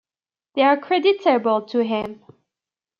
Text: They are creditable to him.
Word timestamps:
They 0.55 0.63
are 0.63 0.77
creditable 0.77 1.61
to 1.67 1.83
him. 1.83 2.23